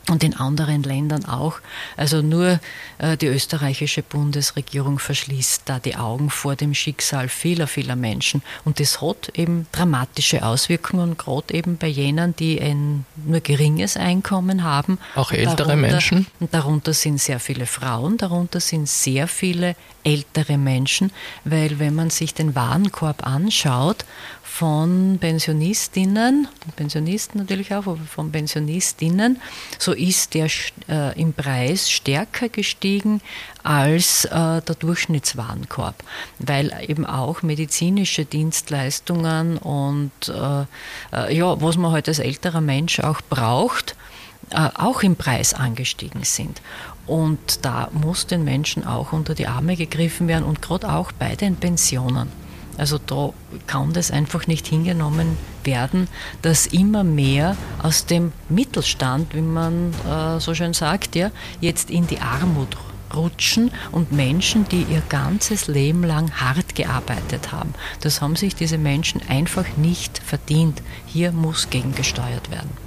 [0.10, 1.60] und in anderen Ländern auch.
[1.98, 2.60] Also nur
[3.00, 8.44] äh, die österreichische Bundesregierung verschließt da die Augen vor dem Schicksal vieler, vieler Menschen.
[8.66, 14.64] Und das hat eben dramatische Auswirkungen, gerade eben bei jenen, die ein nur geringes Einkommen
[14.64, 15.00] haben.
[15.16, 16.28] Auch ältere darunter, Menschen?
[16.40, 21.12] Und darunter sind sehr viele Frauen, darunter sind sehr viele ältere Menschen,
[21.46, 24.06] weil wenn man sich den Warenkorb anschaut,
[24.56, 29.42] von Pensionistinnen, Pensionisten natürlich auch, aber von Pensionistinnen,
[29.80, 30.48] so ist der
[30.88, 33.20] äh, im Preis stärker gestiegen
[33.64, 34.30] als äh,
[34.62, 36.02] der Durchschnittswarenkorb,
[36.40, 40.62] weil eben auch medizinische Dienstleistungen und äh,
[41.12, 43.98] äh ja, was man heute halt als älterer Mensch auch braucht,
[44.52, 46.62] äh, auch im Preis angestiegen sind.
[47.08, 51.36] Und da muss den Menschen auch unter die Arme gegriffen werden und gerade auch bei
[51.36, 52.45] den Pensionen.
[52.78, 53.32] Also da
[53.68, 56.08] kann das einfach nicht hingenommen werden,
[56.42, 62.08] dass immer mehr aus dem Mittelstand, wie man äh, so schön sagt, ja, jetzt in
[62.08, 62.78] die Armut
[63.14, 67.74] rutschen und Menschen, die ihr ganzes Leben lang hart gearbeitet haben.
[68.02, 70.82] Das haben sich diese Menschen einfach nicht verdient.
[71.06, 72.85] Hier muss gegengesteuert werden.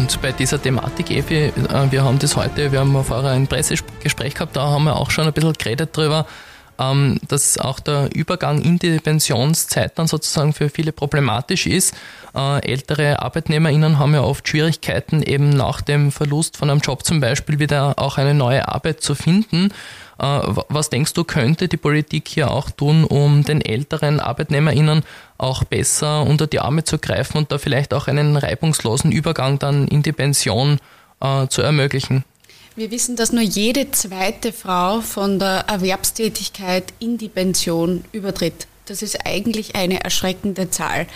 [0.00, 1.52] Und bei dieser Thematik, Evi, äh,
[1.90, 5.26] wir haben das heute, wir haben vorher ein Pressegespräch gehabt, da haben wir auch schon
[5.26, 6.24] ein bisschen geredet drüber,
[6.80, 11.94] ähm, dass auch der Übergang in die Pensionszeit dann sozusagen für viele problematisch ist.
[12.34, 17.20] Äh, ältere ArbeitnehmerInnen haben ja oft Schwierigkeiten, eben nach dem Verlust von einem Job zum
[17.20, 19.72] Beispiel wieder auch eine neue Arbeit zu finden.
[20.18, 25.02] Äh, was denkst du, könnte die Politik hier auch tun, um den älteren ArbeitnehmerInnen
[25.36, 29.86] auch besser unter die Arme zu greifen und da vielleicht auch einen reibungslosen Übergang dann
[29.88, 30.78] in die Pension
[31.20, 32.24] äh, zu ermöglichen?
[32.80, 38.66] Wir wissen, dass nur jede zweite Frau von der Erwerbstätigkeit in die Pension übertritt.
[38.86, 41.06] Das ist eigentlich eine erschreckende Zahl.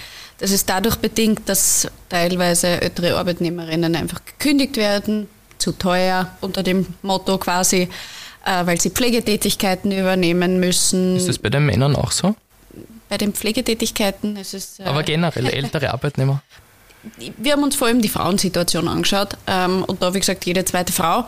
[0.41, 6.85] Das ist dadurch bedingt, dass teilweise ältere Arbeitnehmerinnen einfach gekündigt werden, zu teuer unter dem
[7.01, 7.89] Motto quasi,
[8.45, 11.17] äh, weil sie Pflegetätigkeiten übernehmen müssen.
[11.17, 12.35] Ist das bei den Männern auch so?
[13.09, 14.81] Bei den Pflegetätigkeiten ist es.
[14.81, 16.43] Äh, Aber generell ältere Arbeitnehmer?
[17.39, 20.93] Wir haben uns vor allem die Frauensituation angeschaut ähm, und da, wie gesagt, jede zweite
[20.93, 21.25] Frau.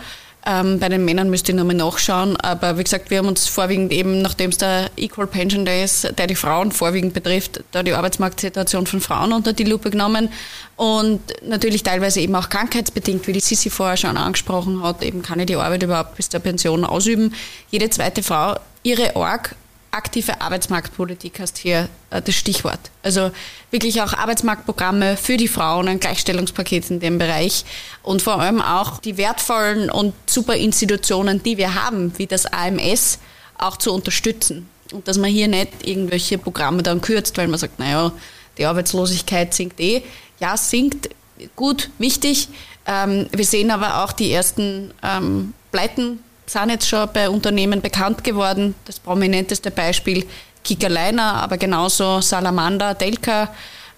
[0.48, 3.92] Ähm, bei den Männern müsste ich nochmal nachschauen, aber wie gesagt, wir haben uns vorwiegend
[3.92, 7.92] eben, nachdem es der Equal Pension Day ist, der die Frauen vorwiegend betrifft, da die
[7.92, 10.28] Arbeitsmarktsituation von Frauen unter die Lupe genommen
[10.76, 15.40] und natürlich teilweise eben auch krankheitsbedingt, wie die Sissi vorher schon angesprochen hat, eben kann
[15.40, 17.34] ich die Arbeit überhaupt bis zur Pension ausüben.
[17.72, 18.54] Jede zweite Frau,
[18.84, 19.56] ihre Org
[19.96, 22.78] aktive Arbeitsmarktpolitik heißt hier äh, das Stichwort.
[23.02, 23.30] Also
[23.70, 27.64] wirklich auch Arbeitsmarktprogramme für die Frauen, ein Gleichstellungspaket in dem Bereich
[28.02, 33.18] und vor allem auch die wertvollen und super Institutionen, die wir haben, wie das AMS,
[33.58, 34.68] auch zu unterstützen.
[34.92, 38.12] Und dass man hier nicht irgendwelche Programme dann kürzt, weil man sagt, naja,
[38.58, 40.02] die Arbeitslosigkeit sinkt eh.
[40.38, 41.08] Ja, sinkt,
[41.56, 42.48] gut, wichtig.
[42.86, 48.24] Ähm, wir sehen aber auch die ersten ähm, Pleiten sind jetzt schon bei Unternehmen bekannt
[48.24, 48.74] geworden.
[48.84, 50.24] Das prominenteste Beispiel
[50.62, 53.48] Kickerliner, aber genauso Salamander, Delka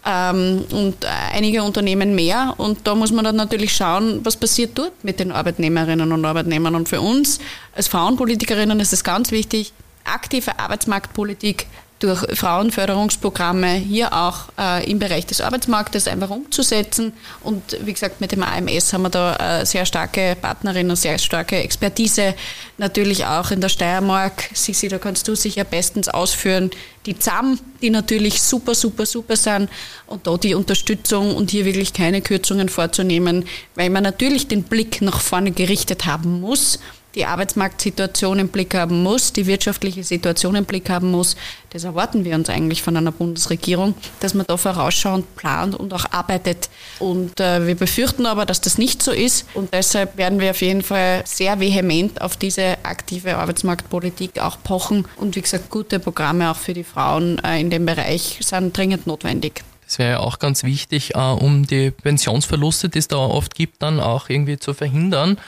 [0.05, 0.97] ähm, und
[1.33, 2.55] einige Unternehmen mehr.
[2.57, 6.75] Und da muss man dann natürlich schauen, was passiert dort mit den Arbeitnehmerinnen und Arbeitnehmern.
[6.75, 7.39] Und für uns
[7.75, 9.73] als Frauenpolitikerinnen ist es ganz wichtig,
[10.05, 11.67] aktive Arbeitsmarktpolitik
[11.99, 17.13] durch Frauenförderungsprogramme hier auch äh, im Bereich des Arbeitsmarktes einfach umzusetzen.
[17.43, 21.57] Und wie gesagt, mit dem AMS haben wir da äh, sehr starke Partnerinnen, sehr starke
[21.57, 22.35] Expertise.
[22.77, 24.49] Natürlich auch in der Steiermark.
[24.55, 26.71] Sisi, da kannst du sicher bestens ausführen.
[27.07, 29.69] Die ZAM, die natürlich super, super, super sind.
[30.07, 35.03] Und da die Unterstützung und hier wirklich keine Kürzungen vorzunehmen, weil man natürlich den Blick
[35.03, 36.79] nach vorne gerichtet haben muss
[37.19, 41.37] die Arbeitsmarktsituation im Blick haben muss, die wirtschaftliche Situation im Blick haben muss.
[41.71, 46.07] Das erwarten wir uns eigentlich von einer Bundesregierung, dass man da vorausschauend plant und auch
[46.13, 46.71] arbeitet.
[47.01, 49.47] Und äh, wir befürchten aber, dass das nicht so ist.
[49.55, 55.05] Und deshalb werden wir auf jeden Fall sehr vehement auf diese aktive Arbeitsmarktpolitik auch pochen.
[55.17, 59.07] Und wie gesagt, gute Programme auch für die Frauen äh, in dem Bereich sind dringend
[59.09, 59.65] notwendig.
[59.85, 63.83] Das wäre ja auch ganz wichtig, äh, um die Pensionsverluste, die es da oft gibt,
[63.83, 65.39] dann auch irgendwie zu verhindern.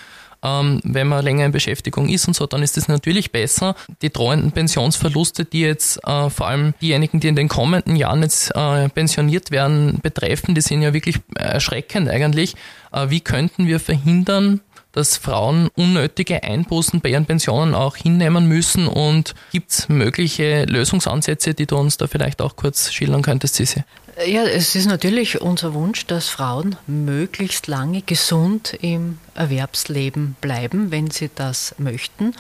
[0.43, 3.75] Ähm, wenn man länger in Beschäftigung ist und so, dann ist es natürlich besser.
[4.03, 8.55] Die drohenden Pensionsverluste, die jetzt äh, vor allem diejenigen, die in den kommenden Jahren jetzt
[8.55, 12.55] äh, pensioniert werden, betreffen, die sind ja wirklich erschreckend eigentlich.
[12.93, 14.61] Äh, wie könnten wir verhindern,
[14.93, 21.55] dass Frauen unnötige Einbußen bei ihren Pensionen auch hinnehmen müssen und gibt es mögliche Lösungsansätze,
[21.55, 23.85] die du uns da vielleicht auch kurz schildern könntest, Sissi?
[24.27, 31.11] Ja, es ist natürlich unser Wunsch, dass Frauen möglichst lange gesund im Erwerbsleben bleiben, wenn
[31.11, 32.35] sie das möchten.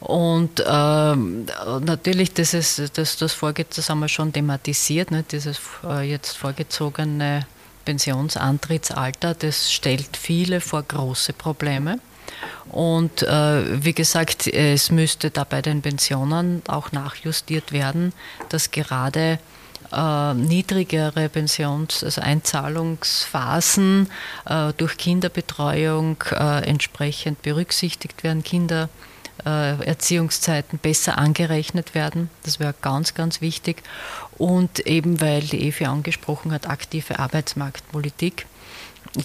[0.00, 1.46] Und ähm,
[1.80, 6.36] natürlich, das, ist, das, das, vorgeht, das haben wir schon thematisiert, ne, dieses äh, jetzt
[6.36, 7.46] vorgezogene
[7.84, 11.98] Pensionsantrittsalter, das stellt viele vor große Probleme.
[12.70, 18.12] Und äh, wie gesagt, es müsste da bei den Pensionen auch nachjustiert werden,
[18.48, 19.38] dass gerade
[19.92, 24.08] äh, niedrigere Pensions-, also Einzahlungsphasen
[24.46, 28.42] äh, durch Kinderbetreuung äh, entsprechend berücksichtigt werden,
[29.42, 32.30] Kindererziehungszeiten besser angerechnet werden.
[32.44, 33.82] Das wäre ganz, ganz wichtig.
[34.38, 38.46] Und eben, weil die EFI angesprochen hat, aktive Arbeitsmarktpolitik.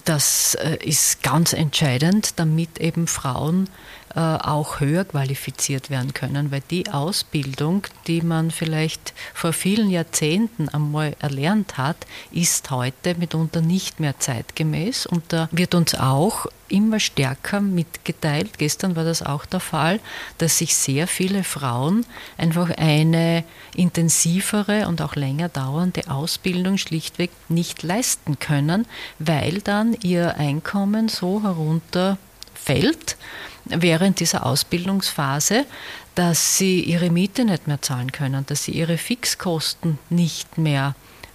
[0.04, 6.90] Das ist ganz entscheidend, damit eben Frauen äh, auch höher qualifiziert werden können, weil die
[6.90, 11.96] Ausbildung, die man vielleicht vor vielen Jahrzehnten einmal erlernt hat,
[12.32, 15.06] ist heute mitunter nicht mehr zeitgemäß.
[15.06, 20.00] Und da wird uns auch immer stärker mitgeteilt, gestern war das auch der Fall,
[20.38, 22.06] dass sich sehr viele Frauen
[22.38, 23.44] einfach eine
[23.74, 28.86] intensivere und auch länger dauernde Ausbildung schlichtweg nicht leisten können,
[29.18, 33.16] weil dann ihr Einkommen so herunterfällt
[33.76, 35.66] während dieser Ausbildungsphase,
[36.14, 40.94] dass sie ihre Miete nicht mehr zahlen können, dass sie ihre Fixkosten nicht mehr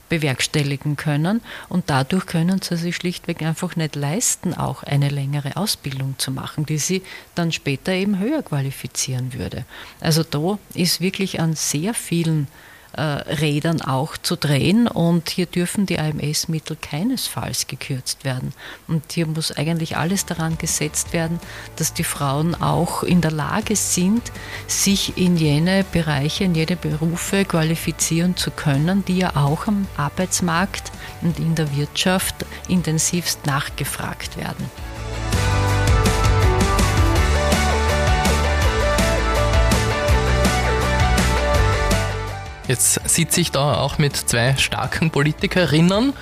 [0.10, 6.15] bewerkstelligen können und dadurch können sie sich schlichtweg einfach nicht leisten, auch eine längere Ausbildung
[6.17, 7.02] zu machen, die sie
[7.34, 9.65] dann später eben höher qualifizieren würde.
[10.00, 12.48] Also da ist wirklich an sehr vielen
[12.97, 18.53] Rädern auch zu drehen und hier dürfen die AMS-Mittel keinesfalls gekürzt werden.
[18.88, 21.39] Und hier muss eigentlich alles daran gesetzt werden,
[21.75, 24.31] dass die Frauen auch in der Lage sind,
[24.67, 30.91] sich in jene Bereiche, in jene Berufe qualifizieren zu können, die ja auch am Arbeitsmarkt
[31.21, 32.36] und in der Wirtschaft
[32.67, 34.69] intensivst nachgefragt werden.
[42.67, 46.13] Jetzt sitze ich da auch mit zwei starken Politikerinnen.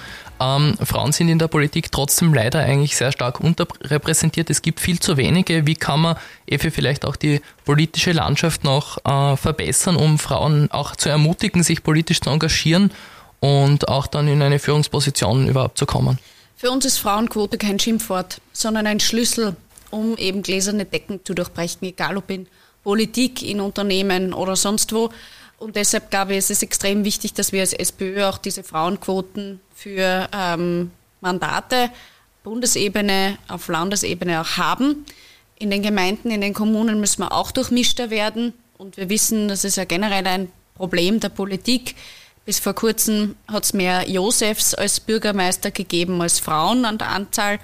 [0.42, 4.50] Ähm, Frauen sind in der Politik trotzdem leider eigentlich sehr stark unterrepräsentiert.
[4.50, 5.66] Es gibt viel zu wenige.
[5.66, 10.96] Wie kann man Efe vielleicht auch die politische Landschaft noch äh, verbessern, um Frauen auch
[10.98, 12.92] zu ermutigen, sich politisch zu engagieren
[13.40, 16.20] und auch dann in eine Führungsposition überhaupt zu kommen?
[16.58, 19.56] Für uns ist Frauenquote kein Schimpfwort, sondern ein Schlüssel,
[19.92, 22.48] um eben gläserne Decken zu durchbrechen, egal ob in
[22.84, 25.10] Politik, in Unternehmen oder sonst wo.
[25.64, 29.62] Und deshalb glaube ich, ist es extrem wichtig, dass wir als SPÖ auch diese Frauenquoten
[29.74, 31.90] für ähm, Mandate
[32.44, 35.06] Bundesebene, auf Landesebene auch haben.
[35.58, 38.52] In den Gemeinden, in den Kommunen müssen wir auch durchmischter werden.
[38.78, 41.96] Und wir wissen, das ist ja generell ein Problem der Politik.
[42.44, 47.58] Bis vor kurzem hat es mehr Josefs als Bürgermeister gegeben als Frauen an der Anzahl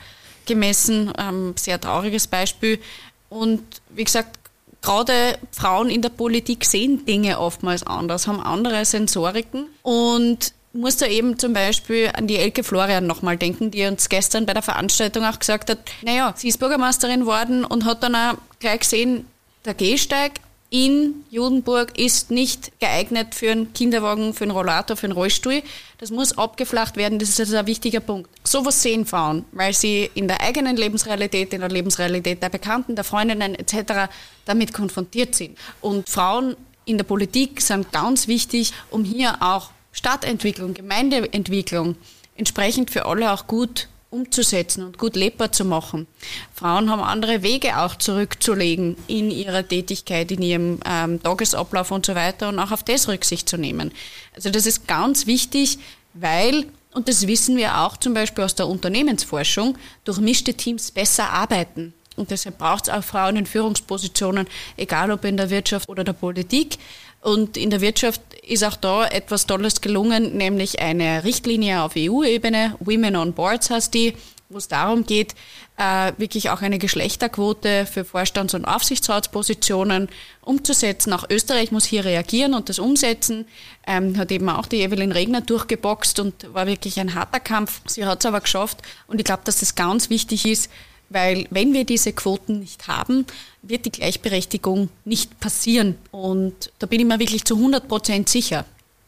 [0.45, 1.11] gemessen.
[1.17, 2.79] Ähm, sehr trauriges Beispiel.
[3.27, 4.38] Und wie gesagt,
[4.81, 11.07] gerade Frauen in der Politik sehen Dinge oftmals anders, haben andere Sensoriken und muss da
[11.07, 15.25] eben zum Beispiel an die Elke Florian nochmal denken, die uns gestern bei der Veranstaltung
[15.25, 19.25] auch gesagt hat, naja, sie ist Bürgermeisterin worden und hat dann auch gleich gesehen,
[19.65, 20.33] der Gehsteig
[20.69, 25.63] in Judenburg ist nicht geeignet für einen Kinderwagen, für einen Rollator, für einen Rollstuhl.
[25.97, 28.29] Das muss abgeflacht werden, das ist also ein wichtiger Punkt.
[28.43, 33.03] Sowas sehen Frauen, weil sie in der eigenen Lebensrealität, in der Lebensrealität der Bekannten, der
[33.03, 34.11] Freundinnen etc.
[34.45, 35.57] damit konfrontiert sind.
[35.81, 36.55] Und Frauen
[36.85, 41.95] in der Politik sind ganz wichtig, um hier auch Stadtentwicklung, Gemeindeentwicklung
[42.35, 46.07] entsprechend für alle auch gut umzusetzen und gut lebbar zu machen.
[46.53, 52.15] Frauen haben andere Wege auch zurückzulegen in ihrer Tätigkeit, in ihrem ähm, Tagesablauf und so
[52.15, 53.91] weiter und auch auf das Rücksicht zu nehmen.
[54.35, 55.77] Also das ist ganz wichtig,
[56.13, 61.93] weil, und das wissen wir auch zum Beispiel aus der Unternehmensforschung, durchmischte Teams besser arbeiten.
[62.15, 66.13] Und deshalb braucht es auch Frauen in Führungspositionen, egal ob in der Wirtschaft oder der
[66.13, 66.77] Politik.
[67.21, 72.75] Und in der Wirtschaft ist auch da etwas Tolles gelungen, nämlich eine Richtlinie auf EU-Ebene,
[72.79, 74.13] Women on Boards heißt die,
[74.49, 75.35] wo es darum geht,
[75.77, 80.09] äh, wirklich auch eine Geschlechterquote für Vorstands- und Aufsichtsratspositionen
[80.41, 81.13] umzusetzen.
[81.13, 83.45] Auch Österreich muss hier reagieren und das umsetzen.
[83.85, 87.81] Ähm, hat eben auch die Evelyn Regner durchgeboxt und war wirklich ein harter Kampf.
[87.85, 90.71] Sie hat es aber geschafft und ich glaube, dass das ganz wichtig ist,
[91.09, 93.25] weil wenn wir diese Quoten nicht haben,
[93.61, 95.95] wird die Gleichberechtigung nicht passieren.
[96.11, 98.65] Und da bin ich mir wirklich zu 100 Prozent sicher.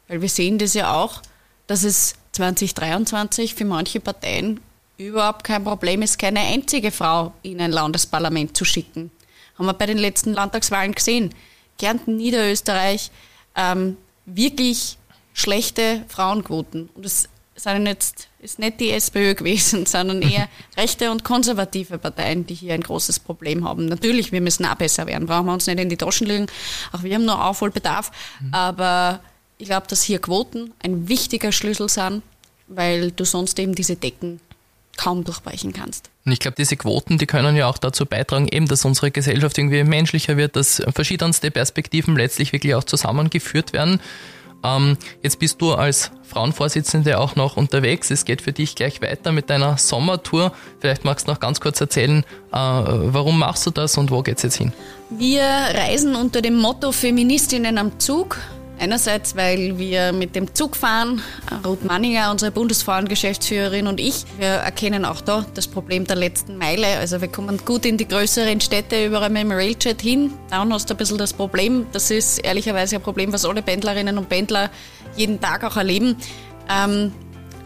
[0.08, 1.22] Weil wir sehen das ja auch,
[1.68, 4.60] dass es 2023 für manche Parteien
[4.98, 9.12] überhaupt kein Problem ist, keine einzige Frau in ein Landesparlament zu schicken.
[9.58, 11.34] Haben wir bei den letzten Landtagswahlen gesehen.
[11.78, 13.12] Kärnten, Niederösterreich,
[13.56, 14.98] ähm, wirklich
[15.34, 16.90] schlechte Frauenquoten.
[16.94, 22.46] Und das sind jetzt, ist nicht die SPÖ gewesen, sondern eher rechte und konservative Parteien,
[22.46, 23.86] die hier ein großes Problem haben.
[23.86, 26.48] Natürlich, wir müssen auch besser werden, brauchen wir uns nicht in die Taschen legen.
[26.92, 28.12] Auch wir haben noch Aufholbedarf.
[28.40, 28.54] Mhm.
[28.54, 29.20] Aber
[29.58, 32.24] ich glaube, dass hier Quoten ein wichtiger Schlüssel sind,
[32.68, 34.40] weil du sonst eben diese Decken
[34.98, 36.10] kaum durchbrechen kannst.
[36.26, 39.58] Und ich glaube, diese Quoten, die können ja auch dazu beitragen, eben, dass unsere Gesellschaft
[39.58, 44.00] irgendwie menschlicher wird, dass verschiedenste Perspektiven letztlich wirklich auch zusammengeführt werden.
[44.63, 48.10] Ähm, jetzt bist du als Frauenvorsitzende auch noch unterwegs.
[48.12, 50.53] Es geht für dich gleich weiter mit deiner Sommertour.
[50.80, 54.43] Vielleicht magst du noch ganz kurz erzählen, äh, warum machst du das und wo geht's
[54.43, 54.72] jetzt hin?
[55.09, 58.38] Wir reisen unter dem Motto Feministinnen am Zug.
[58.82, 61.22] Einerseits, weil wir mit dem Zug fahren.
[61.64, 66.98] Ruth Manninger, unsere Bundesfrauengeschäftsführerin und ich, wir erkennen auch da das Problem der letzten Meile.
[66.98, 70.34] Also wir kommen gut in die größeren Städte über ein Railjet hin.
[70.50, 71.86] Dann hast du ein bisschen das Problem.
[71.92, 74.72] Das ist ehrlicherweise ein Problem, was alle Pendlerinnen und Pendler
[75.16, 76.16] jeden Tag auch erleben.
[76.68, 77.12] Ähm,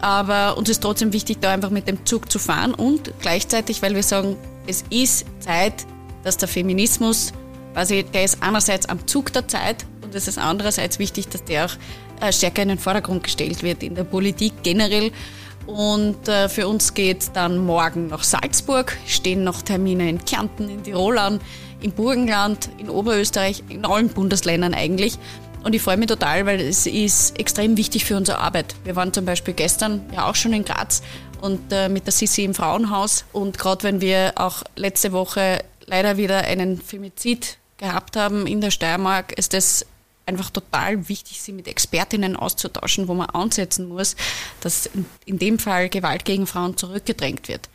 [0.02, 3.94] aber uns ist trotzdem wichtig, da einfach mit dem Zug zu fahren und gleichzeitig, weil
[3.94, 4.36] wir sagen,
[4.66, 5.86] es ist Zeit,
[6.24, 7.32] dass der Feminismus,
[7.72, 9.86] quasi, der ist einerseits am Zug der Zeit
[10.16, 11.76] es ist andererseits wichtig, dass der auch
[12.20, 15.12] äh, stärker in den Vordergrund gestellt wird in der Politik generell.
[15.66, 20.82] Und äh, für uns geht dann morgen nach Salzburg, stehen noch Termine in Kärnten, in
[20.82, 21.40] Tirol an,
[21.80, 25.18] im Burgenland, in Oberösterreich, in allen Bundesländern eigentlich.
[25.64, 28.76] Und ich freue mich total, weil es ist extrem wichtig für unsere Arbeit.
[28.84, 31.02] Wir waren zum Beispiel gestern ja auch schon in Graz
[31.40, 33.24] und äh, mit der Sissi im Frauenhaus.
[33.32, 38.70] Und gerade wenn wir auch letzte Woche leider wieder einen Femizid gehabt haben in der
[38.70, 39.84] Steiermark, ist das
[40.26, 44.16] einfach total wichtig, sie mit Expertinnen auszutauschen, wo man ansetzen muss,
[44.60, 44.90] dass
[45.24, 47.68] in dem Fall Gewalt gegen Frauen zurückgedrängt wird.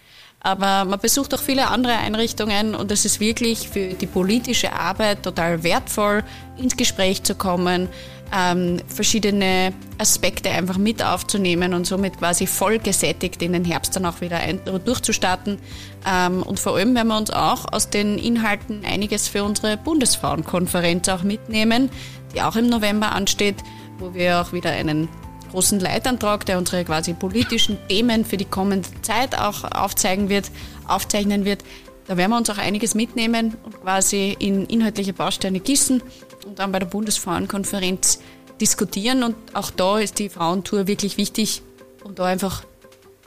[0.43, 5.21] Aber man besucht auch viele andere Einrichtungen und es ist wirklich für die politische Arbeit
[5.21, 6.23] total wertvoll,
[6.57, 7.89] ins Gespräch zu kommen,
[8.33, 14.05] ähm, verschiedene Aspekte einfach mit aufzunehmen und somit quasi voll gesättigt in den Herbst dann
[14.05, 15.59] auch wieder ein, durchzustarten.
[16.05, 21.09] Ähm, und vor allem werden wir uns auch aus den Inhalten einiges für unsere Bundesfrauenkonferenz
[21.09, 21.89] auch mitnehmen,
[22.33, 23.57] die auch im November ansteht,
[23.99, 25.09] wo wir auch wieder einen
[25.51, 30.49] großen Leitantrag, der unsere quasi politischen Themen für die kommende Zeit auch aufzeigen wird,
[30.87, 31.63] aufzeichnen wird.
[32.07, 36.01] Da werden wir uns auch einiges mitnehmen und quasi in inhaltliche Bausteine gießen
[36.45, 38.19] und dann bei der Bundesfrauenkonferenz
[38.59, 39.23] diskutieren.
[39.23, 41.61] Und auch da ist die Frauentour wirklich wichtig,
[42.03, 42.63] um da einfach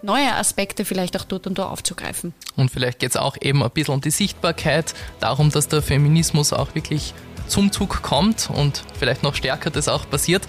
[0.04, 2.34] neue Aspekte vielleicht auch dort und da aufzugreifen.
[2.56, 6.52] Und vielleicht geht es auch eben ein bisschen um die Sichtbarkeit, darum, dass der Feminismus
[6.52, 7.14] auch wirklich
[7.48, 10.46] zum Zug kommt und vielleicht noch stärker das auch passiert.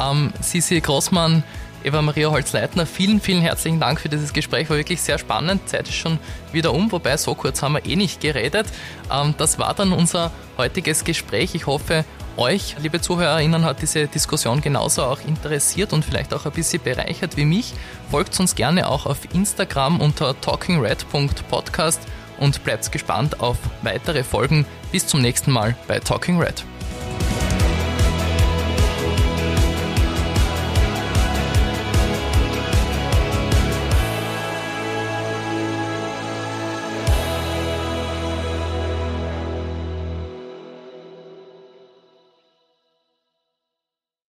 [0.00, 1.42] Ähm, Sisi Grossmann,
[1.84, 4.68] Eva Maria Holz-Leitner, vielen, vielen herzlichen Dank für dieses Gespräch.
[4.70, 5.68] War wirklich sehr spannend.
[5.68, 6.18] Zeit ist schon
[6.52, 8.66] wieder um, wobei so kurz haben wir eh nicht geredet.
[9.12, 11.54] Ähm, das war dann unser heutiges Gespräch.
[11.54, 12.04] Ich hoffe,
[12.38, 17.36] euch, liebe ZuhörerInnen, hat diese Diskussion genauso auch interessiert und vielleicht auch ein bisschen bereichert
[17.36, 17.74] wie mich.
[18.10, 22.00] Folgt uns gerne auch auf Instagram unter talkingred.podcast
[22.38, 24.64] und bleibt gespannt auf weitere Folgen.
[24.92, 26.64] Bis zum nächsten Mal bei Talking Red.